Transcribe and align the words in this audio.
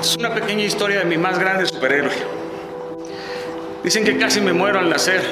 Es 0.00 0.16
una 0.16 0.34
pequeña 0.34 0.64
historia 0.64 1.00
de 1.00 1.04
mi 1.04 1.18
más 1.18 1.38
grande 1.38 1.66
superhéroe. 1.66 2.12
Dicen 3.82 4.04
que 4.04 4.16
casi 4.16 4.40
me 4.40 4.52
muero 4.52 4.78
al 4.78 4.88
nacer, 4.88 5.22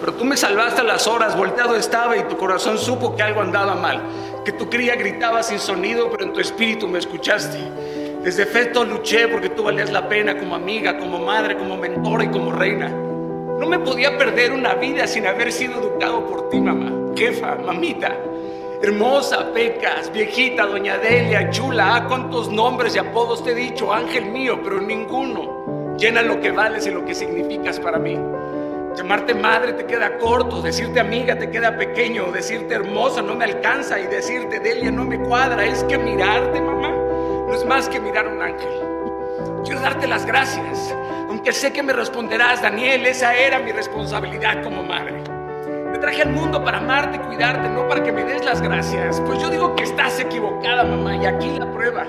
pero 0.00 0.14
tú 0.14 0.24
me 0.24 0.36
salvaste 0.36 0.80
a 0.80 0.84
las 0.84 1.06
horas, 1.06 1.36
volteado 1.36 1.76
estaba 1.76 2.16
y 2.16 2.22
tu 2.24 2.36
corazón 2.36 2.78
supo 2.78 3.14
que 3.16 3.22
algo 3.22 3.40
andaba 3.40 3.74
mal, 3.74 4.02
que 4.44 4.52
tu 4.52 4.68
cría 4.68 4.96
gritaba 4.96 5.42
sin 5.42 5.58
sonido, 5.58 6.10
pero 6.10 6.24
en 6.24 6.32
tu 6.32 6.40
espíritu 6.40 6.88
me 6.88 6.98
escuchaste. 6.98 7.58
Desde 8.22 8.46
feto 8.46 8.84
luché 8.84 9.28
porque 9.28 9.48
tú 9.48 9.64
valías 9.64 9.90
la 9.90 10.08
pena 10.08 10.38
como 10.38 10.54
amiga, 10.54 10.98
como 10.98 11.18
madre, 11.18 11.56
como 11.56 11.76
mentora 11.76 12.24
y 12.24 12.28
como 12.28 12.52
reina. 12.52 12.88
No 12.88 13.66
me 13.66 13.78
podía 13.78 14.16
perder 14.18 14.52
una 14.52 14.74
vida 14.74 15.06
sin 15.06 15.26
haber 15.26 15.52
sido 15.52 15.80
educado 15.80 16.26
por 16.26 16.48
ti, 16.48 16.60
mamá, 16.60 16.92
jefa, 17.16 17.56
mamita. 17.56 18.16
Hermosa, 18.80 19.52
Pecas, 19.52 20.12
viejita, 20.12 20.64
doña 20.64 20.98
Delia, 20.98 21.50
chula, 21.50 21.96
ah, 21.96 22.06
cuántos 22.06 22.48
nombres 22.48 22.94
y 22.94 22.98
apodos 23.00 23.42
te 23.42 23.50
he 23.50 23.54
dicho, 23.54 23.92
ángel 23.92 24.26
mío, 24.26 24.60
pero 24.62 24.80
ninguno 24.80 25.96
llena 25.98 26.22
lo 26.22 26.40
que 26.40 26.52
vales 26.52 26.86
y 26.86 26.92
lo 26.92 27.04
que 27.04 27.12
significas 27.12 27.80
para 27.80 27.98
mí. 27.98 28.16
Llamarte 28.96 29.34
madre 29.34 29.72
te 29.72 29.84
queda 29.84 30.16
corto, 30.18 30.62
decirte 30.62 31.00
amiga 31.00 31.36
te 31.36 31.50
queda 31.50 31.76
pequeño, 31.76 32.30
decirte 32.30 32.74
hermosa 32.74 33.20
no 33.20 33.34
me 33.34 33.46
alcanza 33.46 33.98
y 33.98 34.06
decirte 34.06 34.60
Delia 34.60 34.92
no 34.92 35.04
me 35.04 35.18
cuadra. 35.18 35.64
Es 35.66 35.82
que 35.84 35.98
mirarte, 35.98 36.60
mamá, 36.60 36.90
no 36.90 37.52
es 37.52 37.64
más 37.64 37.88
que 37.88 37.98
mirar 37.98 38.26
a 38.26 38.30
un 38.30 38.42
ángel. 38.42 38.70
Quiero 39.64 39.80
darte 39.80 40.06
las 40.06 40.24
gracias, 40.24 40.94
aunque 41.28 41.52
sé 41.52 41.72
que 41.72 41.82
me 41.82 41.92
responderás, 41.92 42.62
Daniel, 42.62 43.06
esa 43.06 43.34
era 43.36 43.58
mi 43.58 43.72
responsabilidad 43.72 44.62
como 44.62 44.84
madre. 44.84 45.37
Te 45.92 45.98
traje 45.98 46.22
al 46.22 46.30
mundo 46.30 46.62
para 46.62 46.78
amarte 46.78 47.16
y 47.16 47.20
cuidarte, 47.20 47.68
no 47.68 47.88
para 47.88 48.02
que 48.02 48.12
me 48.12 48.24
des 48.24 48.44
las 48.44 48.60
gracias. 48.60 49.20
Pues 49.22 49.40
yo 49.40 49.50
digo 49.50 49.74
que 49.74 49.84
estás 49.84 50.20
equivocada, 50.20 50.84
mamá, 50.84 51.16
y 51.16 51.26
aquí 51.26 51.50
la 51.58 51.70
prueba. 51.72 52.06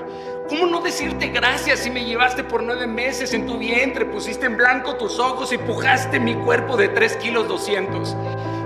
¿Cómo 0.48 0.66
no 0.66 0.80
decirte 0.80 1.28
gracias 1.28 1.80
si 1.80 1.90
me 1.90 2.04
llevaste 2.04 2.44
por 2.44 2.62
nueve 2.62 2.86
meses 2.86 3.32
en 3.34 3.46
tu 3.46 3.56
vientre, 3.56 4.04
pusiste 4.04 4.46
en 4.46 4.56
blanco 4.56 4.96
tus 4.96 5.18
ojos 5.18 5.52
y 5.52 5.58
pujaste 5.58 6.18
mi 6.18 6.34
cuerpo 6.34 6.76
de 6.76 6.88
tres 6.88 7.16
kilos 7.16 7.48
doscientos? 7.48 8.16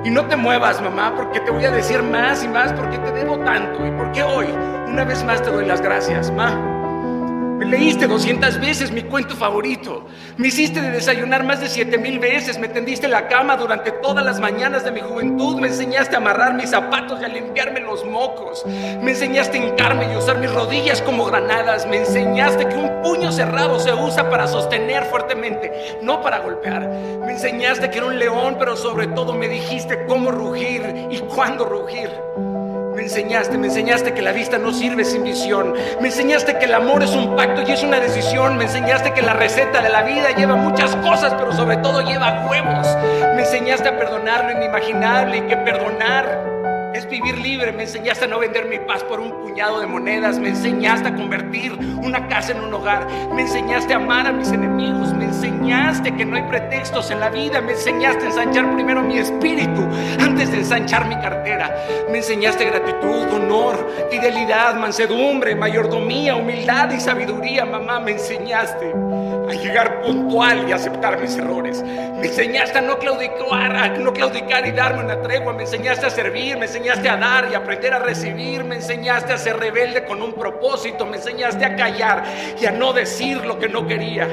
Y 0.04 0.10
no 0.10 0.26
te 0.26 0.36
muevas, 0.36 0.82
mamá, 0.82 1.14
porque 1.16 1.40
te 1.40 1.50
voy 1.50 1.64
a 1.64 1.70
decir 1.70 2.02
más 2.02 2.42
y 2.42 2.48
más 2.48 2.72
porque 2.72 2.98
te 2.98 3.12
debo 3.12 3.38
tanto 3.38 3.86
y 3.86 3.90
porque 3.92 4.22
hoy, 4.22 4.46
una 4.86 5.04
vez 5.04 5.22
más, 5.24 5.42
te 5.42 5.50
doy 5.50 5.66
las 5.66 5.80
gracias, 5.80 6.30
ma. 6.30 6.73
Me 7.58 7.66
leíste 7.66 8.08
200 8.08 8.60
veces 8.60 8.90
mi 8.90 9.02
cuento 9.02 9.36
favorito. 9.36 10.06
Me 10.36 10.48
hiciste 10.48 10.80
de 10.80 10.90
desayunar 10.90 11.44
más 11.44 11.60
de 11.60 11.68
7 11.68 11.98
mil 11.98 12.18
veces. 12.18 12.58
Me 12.58 12.68
tendiste 12.68 13.06
la 13.06 13.28
cama 13.28 13.56
durante 13.56 13.92
todas 13.92 14.24
las 14.24 14.40
mañanas 14.40 14.84
de 14.84 14.90
mi 14.90 15.00
juventud. 15.00 15.60
Me 15.60 15.68
enseñaste 15.68 16.16
a 16.16 16.18
amarrar 16.18 16.54
mis 16.54 16.70
zapatos 16.70 17.20
y 17.20 17.24
a 17.24 17.28
limpiarme 17.28 17.78
los 17.80 18.04
mocos. 18.04 18.64
Me 18.66 19.12
enseñaste 19.12 19.58
a 19.58 19.66
hincarme 19.66 20.12
y 20.12 20.16
usar 20.16 20.38
mis 20.38 20.52
rodillas 20.52 21.00
como 21.00 21.26
granadas. 21.26 21.86
Me 21.86 21.98
enseñaste 21.98 22.68
que 22.68 22.76
un 22.76 23.02
puño 23.02 23.30
cerrado 23.30 23.78
se 23.78 23.92
usa 23.92 24.28
para 24.28 24.48
sostener 24.48 25.04
fuertemente, 25.04 25.98
no 26.02 26.20
para 26.22 26.40
golpear. 26.40 26.88
Me 26.88 27.32
enseñaste 27.32 27.88
que 27.88 27.98
era 27.98 28.06
un 28.06 28.18
león, 28.18 28.56
pero 28.58 28.76
sobre 28.76 29.06
todo 29.06 29.32
me 29.32 29.48
dijiste 29.48 30.06
cómo 30.06 30.32
rugir 30.32 31.06
y 31.10 31.18
cuándo 31.20 31.64
rugir. 31.66 32.10
Me 32.94 33.02
enseñaste, 33.02 33.58
me 33.58 33.66
enseñaste 33.66 34.14
que 34.14 34.22
la 34.22 34.30
vista 34.30 34.56
no 34.56 34.72
sirve 34.72 35.04
sin 35.04 35.24
visión. 35.24 35.74
Me 36.00 36.08
enseñaste 36.08 36.58
que 36.58 36.66
el 36.66 36.74
amor 36.74 37.02
es 37.02 37.10
un 37.10 37.34
pacto 37.34 37.62
y 37.62 37.72
es 37.72 37.82
una 37.82 37.98
decisión. 37.98 38.56
Me 38.56 38.64
enseñaste 38.64 39.12
que 39.12 39.20
la 39.20 39.32
receta 39.32 39.82
de 39.82 39.88
la 39.88 40.02
vida 40.02 40.30
lleva 40.36 40.54
muchas 40.54 40.94
cosas, 40.96 41.34
pero 41.34 41.52
sobre 41.52 41.78
todo 41.78 42.02
lleva 42.02 42.46
huevos. 42.48 42.86
Me 43.34 43.40
enseñaste 43.40 43.88
a 43.88 43.98
perdonar 43.98 44.44
lo 44.44 44.52
inimaginable 44.52 45.38
y 45.38 45.40
que 45.42 45.56
perdonar 45.56 46.54
vivir 47.14 47.38
libre. 47.38 47.72
Me 47.72 47.84
enseñaste 47.84 48.24
a 48.24 48.28
no 48.28 48.40
vender 48.40 48.66
mi 48.66 48.78
paz 48.78 49.04
por 49.04 49.20
un 49.20 49.30
puñado 49.30 49.80
de 49.80 49.86
monedas. 49.86 50.38
Me 50.38 50.48
enseñaste 50.48 51.08
a 51.08 51.14
convertir 51.14 51.72
una 51.72 52.26
casa 52.28 52.52
en 52.52 52.60
un 52.60 52.74
hogar. 52.74 53.06
Me 53.32 53.42
enseñaste 53.42 53.94
a 53.94 53.96
amar 53.96 54.26
a 54.26 54.32
mis 54.32 54.50
enemigos. 54.50 55.12
Me 55.14 55.26
enseñaste 55.26 56.14
que 56.16 56.24
no 56.24 56.36
hay 56.36 56.42
pretextos 56.42 57.10
en 57.10 57.20
la 57.20 57.30
vida. 57.30 57.60
Me 57.60 57.72
enseñaste 57.72 58.24
a 58.24 58.26
ensanchar 58.26 58.74
primero 58.74 59.02
mi 59.02 59.18
espíritu 59.18 59.86
antes 60.20 60.50
de 60.50 60.58
ensanchar 60.58 61.06
mi 61.06 61.14
cartera. 61.16 61.72
Me 62.10 62.18
enseñaste 62.18 62.64
gratitud, 62.64 63.32
honor, 63.32 63.88
fidelidad, 64.10 64.74
mansedumbre, 64.74 65.54
mayordomía, 65.54 66.34
humildad 66.34 66.90
y 66.90 67.00
sabiduría. 67.00 67.64
Mamá, 67.64 68.00
me 68.00 68.12
enseñaste 68.12 68.92
a 69.48 69.52
llegar 69.52 70.02
puntual 70.02 70.68
y 70.68 70.72
aceptar 70.72 71.20
mis 71.20 71.36
errores. 71.36 71.82
Me 71.82 72.26
enseñaste 72.26 72.78
a 72.78 72.80
no 72.80 72.98
claudicar, 72.98 73.76
a 73.76 73.88
no 73.88 74.12
claudicar 74.12 74.66
y 74.66 74.72
darme 74.72 75.04
una 75.04 75.20
tregua. 75.20 75.52
Me 75.52 75.62
enseñaste 75.62 76.06
a 76.06 76.10
servir, 76.10 76.56
me 76.56 76.66
enseñaste 76.66 77.08
a 77.08 77.16
dar 77.16 77.48
y 77.50 77.54
aprender 77.54 77.92
a 77.92 77.98
recibir. 77.98 78.64
Me 78.64 78.76
enseñaste 78.76 79.32
a 79.32 79.38
ser 79.38 79.58
rebelde 79.58 80.04
con 80.04 80.22
un 80.22 80.32
propósito. 80.32 81.06
Me 81.06 81.16
enseñaste 81.16 81.64
a 81.64 81.76
callar 81.76 82.24
y 82.60 82.66
a 82.66 82.70
no 82.70 82.92
decir 82.92 83.44
lo 83.44 83.58
que 83.58 83.68
no 83.68 83.86
quería. 83.86 84.26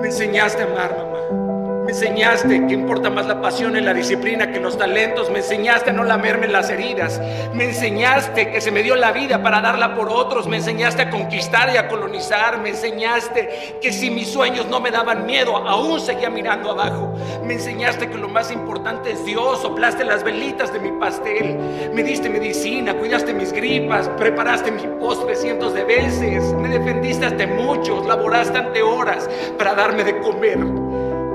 Me 0.00 0.08
enseñaste 0.08 0.62
a 0.62 0.66
amar, 0.66 0.96
mamá. 0.96 1.41
Me 1.84 1.90
enseñaste 1.90 2.64
que 2.68 2.74
importa 2.74 3.10
más 3.10 3.26
la 3.26 3.40
pasión 3.40 3.76
y 3.76 3.80
la 3.80 3.92
disciplina 3.92 4.52
que 4.52 4.60
los 4.60 4.78
talentos. 4.78 5.30
Me 5.30 5.38
enseñaste 5.38 5.90
a 5.90 5.92
no 5.92 6.04
lamerme 6.04 6.46
las 6.46 6.70
heridas. 6.70 7.20
Me 7.52 7.64
enseñaste 7.64 8.52
que 8.52 8.60
se 8.60 8.70
me 8.70 8.84
dio 8.84 8.94
la 8.94 9.10
vida 9.10 9.42
para 9.42 9.60
darla 9.60 9.92
por 9.96 10.08
otros. 10.08 10.46
Me 10.46 10.58
enseñaste 10.58 11.02
a 11.02 11.10
conquistar 11.10 11.74
y 11.74 11.78
a 11.78 11.88
colonizar. 11.88 12.60
Me 12.60 12.68
enseñaste 12.68 13.78
que 13.82 13.92
si 13.92 14.10
mis 14.10 14.28
sueños 14.28 14.66
no 14.66 14.78
me 14.78 14.92
daban 14.92 15.26
miedo, 15.26 15.56
aún 15.56 15.98
seguía 16.00 16.30
mirando 16.30 16.70
abajo. 16.70 17.14
Me 17.44 17.54
enseñaste 17.54 18.08
que 18.08 18.16
lo 18.16 18.28
más 18.28 18.52
importante 18.52 19.10
es 19.10 19.24
Dios. 19.24 19.60
Soplaste 19.62 20.04
las 20.04 20.22
velitas 20.22 20.72
de 20.72 20.78
mi 20.78 20.92
pastel. 21.00 21.90
Me 21.92 22.04
diste 22.04 22.30
medicina, 22.30 22.94
cuidaste 22.94 23.34
mis 23.34 23.52
gripas, 23.52 24.08
preparaste 24.10 24.70
mi 24.70 24.86
postre 25.00 25.34
cientos 25.34 25.74
de 25.74 25.82
veces. 25.82 26.44
Me 26.54 26.68
defendiste 26.68 27.26
ante 27.26 27.48
muchos, 27.48 28.06
laboraste 28.06 28.56
ante 28.56 28.82
horas 28.82 29.28
para 29.58 29.74
darme 29.74 30.04
de 30.04 30.20
comer. 30.20 30.81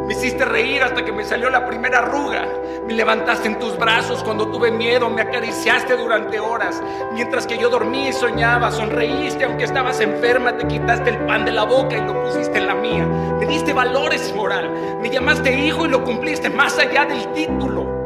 Me 0.08 0.14
hiciste 0.14 0.46
reír 0.46 0.82
hasta 0.84 1.04
que 1.04 1.12
me 1.12 1.26
salió 1.26 1.50
la 1.50 1.68
primera 1.68 2.00
arruga. 2.00 2.48
Me 2.88 2.94
levantaste 2.94 3.50
en 3.50 3.60
tus 3.60 3.78
brazos 3.78 4.24
cuando 4.24 4.50
tuve 4.50 4.72
miedo. 4.72 5.10
Me 5.10 5.22
acariciaste 5.22 5.98
durante 5.98 6.40
horas. 6.40 6.82
Mientras 7.12 7.46
que 7.46 7.58
yo 7.58 7.70
dormía 7.70 8.08
y 8.08 8.14
soñaba, 8.14 8.72
sonreíste 8.72 9.44
aunque 9.44 9.66
estabas 9.66 10.00
enferma. 10.00 10.56
Te 10.56 10.66
quitaste 10.66 11.10
el 11.10 11.18
pan 11.26 11.44
de 11.44 11.52
la 11.52 11.66
boca 11.66 11.98
y 11.98 12.06
lo 12.06 12.24
pusiste 12.24 12.58
en 12.58 12.68
la 12.68 12.76
mía. 12.76 13.06
Me 13.06 13.46
diste 13.48 13.74
valores 13.74 14.34
moral. 14.34 14.72
Me 15.02 15.10
llamaste 15.10 15.54
hijo 15.54 15.86
y 15.86 15.90
lo 15.90 16.02
cumpliste 16.06 16.50
más 16.50 16.80
allá 16.80 17.04
del 17.04 17.28
título. 17.34 17.97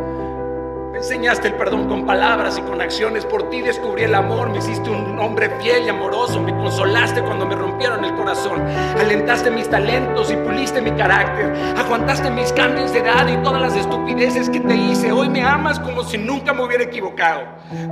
Enseñaste 1.01 1.47
el 1.47 1.55
perdón 1.55 1.87
con 1.87 2.05
palabras 2.05 2.59
y 2.59 2.61
con 2.61 2.79
acciones. 2.79 3.25
Por 3.25 3.49
ti 3.49 3.61
descubrí 3.61 4.03
el 4.03 4.13
amor. 4.13 4.51
Me 4.51 4.59
hiciste 4.59 4.87
un 4.91 5.17
hombre 5.17 5.49
fiel 5.59 5.85
y 5.87 5.89
amoroso. 5.89 6.39
Me 6.39 6.51
consolaste 6.51 7.23
cuando 7.23 7.47
me 7.47 7.55
rompieron 7.55 8.05
el 8.05 8.13
corazón. 8.13 8.61
Alentaste 8.99 9.49
mis 9.49 9.67
talentos 9.67 10.31
y 10.31 10.35
puliste 10.35 10.79
mi 10.79 10.91
carácter. 10.91 11.51
Aguantaste 11.75 12.29
mis 12.29 12.53
cambios 12.53 12.93
de 12.93 12.99
edad 12.99 13.27
y 13.27 13.35
todas 13.37 13.63
las 13.63 13.75
estupideces 13.75 14.47
que 14.51 14.59
te 14.59 14.75
hice. 14.75 15.11
Hoy 15.11 15.27
me 15.27 15.41
amas 15.41 15.79
como 15.79 16.03
si 16.03 16.19
nunca 16.19 16.53
me 16.53 16.65
hubiera 16.65 16.83
equivocado. 16.83 17.45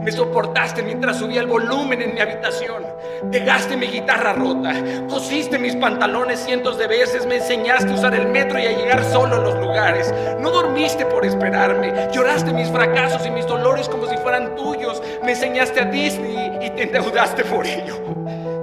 Me 0.03 0.11
soportaste 0.11 0.83
mientras 0.83 1.17
subía 1.17 1.41
el 1.41 1.47
volumen 1.47 2.03
en 2.03 2.13
mi 2.13 2.19
habitación. 2.19 2.83
Pegaste 3.31 3.75
mi 3.75 3.87
guitarra 3.87 4.33
rota. 4.33 4.71
Cosiste 5.09 5.57
mis 5.57 5.75
pantalones 5.75 6.41
cientos 6.41 6.77
de 6.77 6.85
veces. 6.85 7.25
Me 7.25 7.37
enseñaste 7.37 7.89
a 7.89 7.95
usar 7.95 8.13
el 8.13 8.27
metro 8.27 8.59
y 8.59 8.67
a 8.67 8.77
llegar 8.77 9.03
solo 9.05 9.37
a 9.37 9.39
los 9.39 9.55
lugares. 9.55 10.13
No 10.39 10.51
dormiste 10.51 11.07
por 11.07 11.25
esperarme. 11.25 11.91
Lloraste 12.13 12.53
mis 12.53 12.69
fracasos 12.69 12.98
y 13.25 13.31
mis 13.31 13.47
dolores 13.47 13.87
como 13.87 14.07
si 14.07 14.17
fueran 14.17 14.55
tuyos. 14.55 15.01
Me 15.23 15.31
enseñaste 15.31 15.79
a 15.79 15.85
Disney 15.85 16.59
y 16.61 16.69
te 16.71 16.83
endeudaste 16.83 17.45
por 17.45 17.65
ello. 17.65 17.95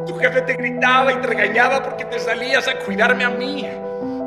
Tu 0.06 0.14
jefe 0.18 0.42
te 0.42 0.54
gritaba 0.54 1.12
y 1.12 1.16
te 1.16 1.26
regañaba 1.26 1.82
porque 1.82 2.04
te 2.04 2.18
salías 2.18 2.68
a 2.68 2.78
cuidarme 2.78 3.24
a 3.24 3.30
mí. 3.30 3.66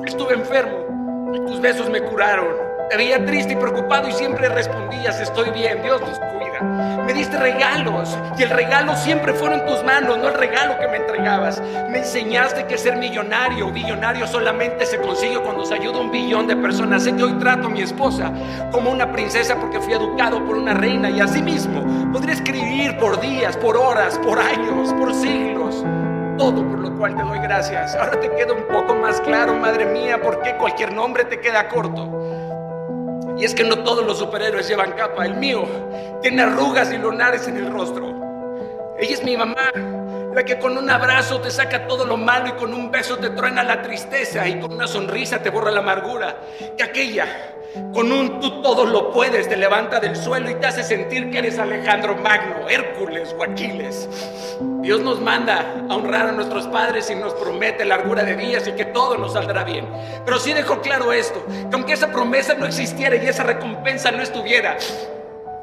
Estuve 0.06 0.34
enfermo 0.34 1.32
y 1.34 1.40
tus 1.46 1.62
besos 1.62 1.90
me 1.90 2.02
curaron. 2.02 2.48
Te 2.90 2.98
veía 2.98 3.24
triste 3.24 3.54
y 3.54 3.56
preocupado 3.56 4.10
y 4.10 4.12
siempre 4.12 4.50
respondías, 4.50 5.20
estoy 5.20 5.52
bien, 5.52 5.84
Dios 5.84 6.02
nos 6.02 6.18
cuida. 6.18 6.49
Me 6.62 7.14
diste 7.14 7.38
regalos 7.38 8.18
y 8.38 8.44
el 8.44 8.50
regalo 8.50 8.96
siempre 8.96 9.34
fueron 9.34 9.66
tus 9.66 9.84
manos, 9.84 10.18
no 10.18 10.28
el 10.28 10.34
regalo 10.34 10.78
que 10.80 10.88
me 10.88 10.98
entregabas. 10.98 11.62
Me 11.90 12.00
enseñaste 12.00 12.66
que 12.66 12.78
ser 12.78 12.98
millonario 12.98 13.72
billonario 13.72 14.28
solamente 14.28 14.86
se 14.86 14.98
consigue 14.98 15.40
cuando 15.40 15.66
se 15.66 15.76
ayuda 15.76 15.98
a 15.98 16.02
un 16.02 16.12
billón 16.12 16.48
de 16.48 16.56
personas. 16.56 17.04
Sé 17.04 17.16
que 17.16 17.24
hoy 17.24 17.34
trato 17.34 17.68
a 17.68 17.70
mi 17.70 17.82
esposa 17.82 18.32
como 18.72 18.92
una 18.92 19.12
princesa 19.12 19.56
porque 19.56 19.80
fui 19.80 19.94
educado 19.94 20.44
por 20.46 20.58
una 20.58 20.74
reina 20.74 21.10
y 21.10 21.20
así 21.20 21.42
mismo 21.42 22.12
podría 22.12 22.34
escribir 22.34 22.98
por 22.98 23.20
días, 23.20 23.56
por 23.58 23.78
horas, 23.78 24.20
por 24.20 24.40
años, 24.40 24.94
por 24.94 25.14
siglos 25.14 25.84
todo 26.38 26.66
por 26.66 26.80
lo 26.80 26.98
cual 26.98 27.16
te 27.16 27.22
doy 27.22 27.40
gracias. 27.40 27.96
Ahora 27.96 28.18
te 28.18 28.32
queda 28.32 28.54
un 28.54 28.64
poco 28.64 28.96
más 28.96 29.20
claro, 29.20 29.56
madre 29.56 29.86
mía, 29.86 30.22
por 30.22 30.42
qué 30.42 30.56
cualquier 30.56 30.94
nombre 30.94 31.26
te 31.26 31.42
queda 31.42 31.68
corto. 31.68 32.49
Y 33.40 33.46
es 33.46 33.56
que 33.56 33.64
no 33.64 33.84
todos 33.84 34.06
los 34.06 34.20
superhéroes 34.20 34.68
llevan 34.68 34.92
capa. 34.92 35.26
El 35.26 35.36
mío 35.36 35.66
tiene 36.22 36.42
arrugas 36.42 36.92
y 36.92 36.98
lunares 36.98 37.48
en 37.48 37.56
el 37.56 37.72
rostro. 37.72 38.14
Ella 39.00 39.14
es 39.14 39.24
mi 39.24 39.38
mamá, 39.38 39.72
la 40.36 40.44
que 40.44 40.60
con 40.60 40.78
un 40.78 40.90
abrazo 40.90 41.40
te 41.40 41.50
saca 41.50 41.88
todo 41.88 42.06
lo 42.06 42.18
malo 42.18 42.50
y 42.50 42.52
con 42.52 42.74
un 42.74 42.92
beso 42.92 43.18
te 43.18 43.30
truena 43.30 43.64
la 43.64 43.82
tristeza 43.82 44.46
y 44.46 44.60
con 44.60 44.74
una 44.74 44.88
sonrisa 44.88 45.42
te 45.42 45.50
borra 45.50 45.72
la 45.72 45.80
amargura. 45.80 46.36
Que 46.76 46.84
aquella 46.84 47.28
Con 47.94 48.12
un 48.12 48.40
tú 48.40 48.62
todo 48.62 48.86
lo 48.86 49.12
puedes 49.12 49.48
te 49.48 49.56
levanta 49.56 50.00
del 50.00 50.16
suelo 50.16 50.50
y 50.50 50.56
te 50.56 50.66
hace 50.66 50.84
sentir 50.84 51.30
que 51.30 51.40
eres 51.40 51.60
Alejandro 51.60 52.16
Magno, 52.16 52.68
Hércules 52.68 53.36
o 53.38 53.44
Aquiles. 53.44 54.10
Dios 54.82 55.02
nos 55.02 55.22
manda 55.22 55.86
a 55.88 55.96
honrar 55.96 56.28
a 56.28 56.32
nuestros 56.32 56.68
padres 56.68 57.10
y 57.12 57.16
nos 57.16 57.34
promete 57.36 57.86
largura 57.86 58.24
de 58.24 58.36
días 58.36 58.68
y 58.68 58.72
que 58.72 58.86
todo 58.86 59.18
nos 59.18 59.34
saldrá 59.34 59.64
bien. 59.64 59.88
Pero 60.26 60.40
sí 60.40 60.54
dejó 60.54 60.82
claro 60.82 61.14
esto, 61.14 61.46
que 61.46 61.76
aunque 61.76 61.94
esa 61.94 62.12
promesa 62.12 62.56
no 62.56 62.66
existiera 62.66 63.16
y 63.16 63.28
esa 63.28 63.44
recompensa 63.44 64.12
no 64.12 64.24
estuviera, 64.24 64.78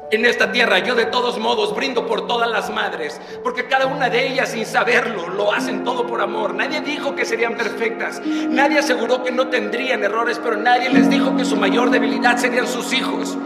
en 0.09 0.25
esta 0.25 0.51
tierra 0.51 0.79
yo 0.79 0.95
de 0.95 1.05
todos 1.05 1.37
modos 1.37 1.75
brindo 1.75 2.07
por 2.07 2.27
todas 2.27 2.49
las 2.49 2.69
madres, 2.69 3.19
porque 3.43 3.67
cada 3.67 3.87
una 3.87 4.09
de 4.09 4.27
ellas 4.27 4.49
sin 4.49 4.65
saberlo 4.65 5.27
lo 5.27 5.51
hacen 5.51 5.83
todo 5.83 6.07
por 6.07 6.21
amor. 6.21 6.53
Nadie 6.55 6.81
dijo 6.81 7.15
que 7.15 7.25
serían 7.25 7.55
perfectas, 7.55 8.21
nadie 8.25 8.79
aseguró 8.79 9.23
que 9.23 9.31
no 9.31 9.47
tendrían 9.47 10.03
errores, 10.03 10.39
pero 10.41 10.55
nadie 10.55 10.89
les 10.89 11.09
dijo 11.09 11.35
que 11.35 11.45
su 11.45 11.57
mayor 11.57 11.89
debilidad 11.89 12.37
serían 12.37 12.67
sus 12.67 12.93
hijos. 12.93 13.37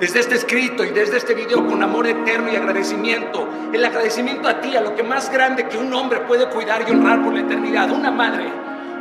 Desde 0.00 0.20
este 0.20 0.34
escrito 0.34 0.84
y 0.84 0.90
desde 0.90 1.16
este 1.16 1.34
video 1.34 1.66
con 1.66 1.82
amor 1.82 2.06
eterno 2.06 2.52
y 2.52 2.56
agradecimiento, 2.56 3.48
el 3.72 3.82
agradecimiento 3.84 4.48
a 4.48 4.60
ti, 4.60 4.76
a 4.76 4.82
lo 4.82 4.94
que 4.94 5.02
más 5.02 5.30
grande 5.30 5.68
que 5.68 5.78
un 5.78 5.92
hombre 5.94 6.20
puede 6.20 6.48
cuidar 6.50 6.84
y 6.86 6.90
honrar 6.90 7.22
por 7.22 7.32
la 7.32 7.40
eternidad, 7.40 7.90
una 7.90 8.10
madre. 8.10 8.44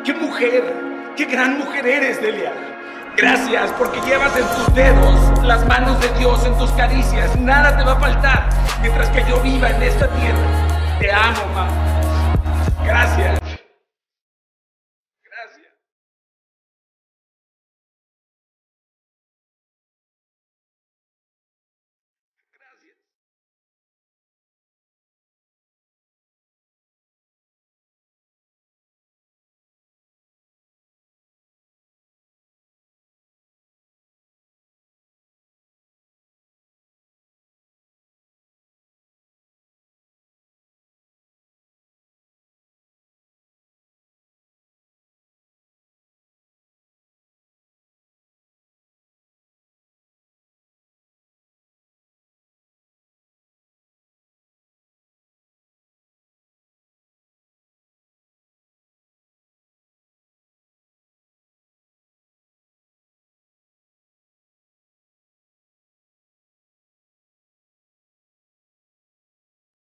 ¡Qué 0.05 0.13
mujer! 0.13 1.13
¡Qué 1.17 1.25
gran 1.25 1.57
mujer 1.57 1.85
eres, 1.85 2.21
Delia! 2.21 2.74
Gracias 3.17 3.71
porque 3.77 4.01
llevas 4.01 4.35
en 4.35 4.43
tus 4.43 4.75
dedos 4.75 5.43
las 5.43 5.65
manos 5.65 5.99
de 6.01 6.09
Dios 6.19 6.45
en 6.45 6.57
tus 6.57 6.69
caricias. 6.71 7.35
Nada 7.37 7.77
te 7.77 7.83
va 7.83 7.93
a 7.93 7.99
faltar 7.99 8.49
mientras 8.81 9.09
que 9.09 9.23
yo 9.29 9.39
viva 9.39 9.69
en 9.69 9.83
esta 9.83 10.07
tierra. 10.09 10.97
Te 10.99 11.11
amo, 11.11 11.45
mamá. 11.53 11.69
Gracias. 12.83 13.44